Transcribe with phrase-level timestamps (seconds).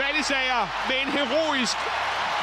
[0.00, 1.76] Ballisager med en heroisk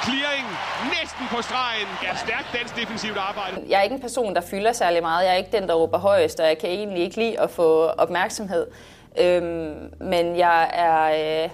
[0.06, 0.48] clearing
[0.96, 1.88] næsten på stregen.
[2.04, 3.56] Ja, stærkt dansk defensivt arbejde.
[3.70, 5.26] Jeg er ikke en person, der fylder særlig meget.
[5.26, 7.86] Jeg er ikke den, der råber højest, og jeg kan egentlig ikke lide at få
[7.86, 8.68] opmærksomhed.
[9.20, 11.04] Øhm, men jeg er,
[11.44, 11.50] øh,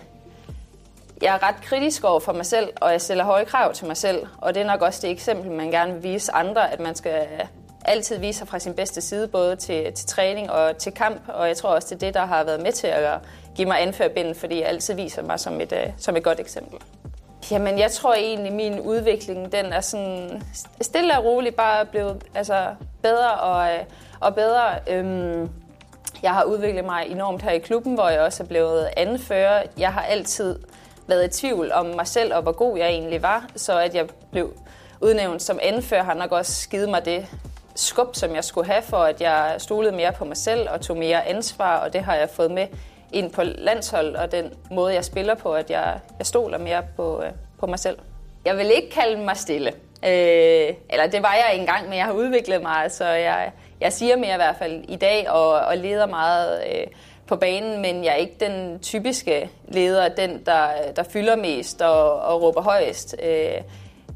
[1.21, 3.97] jeg er ret kritisk over for mig selv, og jeg stiller høje krav til mig
[3.97, 4.27] selv.
[4.37, 7.27] Og det er nok også det eksempel, man gerne vil vise andre, at man skal
[7.89, 11.21] altid vise sig fra sin bedste side, både til, til træning og til kamp.
[11.27, 13.19] Og jeg tror også, det er det, der har været med til at
[13.55, 16.79] give mig anførbinden, fordi jeg altid viser mig som et, øh, som et godt eksempel.
[17.51, 20.41] Jamen, jeg tror egentlig, min udvikling, den er sådan
[20.81, 22.65] stille og roligt bare blevet altså,
[23.01, 23.79] bedre og, øh,
[24.19, 24.63] og bedre.
[24.89, 25.49] Øhm,
[26.23, 29.63] jeg har udviklet mig enormt her i klubben, hvor jeg også er blevet anfører.
[29.77, 30.59] Jeg har altid
[31.07, 34.07] været i tvivl om mig selv og hvor god jeg egentlig var, så at jeg
[34.31, 34.53] blev
[35.01, 37.27] udnævnt som anfører har nok også givet mig det
[37.79, 40.97] skub, som jeg skulle have for, at jeg stolede mere på mig selv og tog
[40.97, 42.67] mere ansvar, og det har jeg fået med
[43.13, 47.23] ind på landshold og den måde, jeg spiller på, at jeg, jeg stoler mere på,
[47.23, 47.97] øh, på mig selv.
[48.45, 49.69] Jeg vil ikke kalde mig stille.
[50.05, 54.15] Øh, eller det var jeg engang, men jeg har udviklet mig, så jeg, jeg siger
[54.15, 56.87] mere i hvert fald i dag og, og leder meget øh,
[57.27, 62.21] på banen, men jeg er ikke den typiske leder, den der, der fylder mest og,
[62.21, 63.15] og råber højest.
[63.23, 63.61] Øh,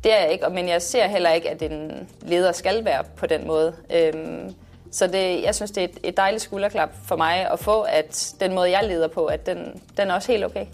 [0.04, 3.26] det er jeg ikke, men jeg ser heller ikke, at en leder skal være på
[3.26, 3.76] den måde.
[3.94, 4.56] Øhm,
[4.92, 8.34] så det, jeg synes, det er et, et dejligt skulderklap for mig at få, at
[8.40, 10.66] den måde, jeg leder på, at den, den er også helt okay.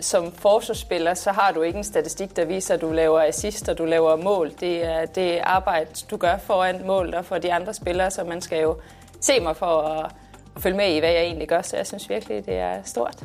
[0.00, 3.78] Som forsvarsspiller, så har du ikke en statistik, der viser, at du laver assist og
[3.78, 4.52] du laver mål.
[4.60, 8.40] Det er det arbejde, du gør foran mål og for de andre spillere, så man
[8.40, 8.76] skal jo
[9.20, 10.12] se mig for at,
[10.56, 11.62] at følge med i, hvad jeg egentlig gør.
[11.62, 13.24] Så jeg synes virkelig, det er stort.